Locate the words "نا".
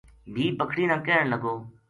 0.89-0.97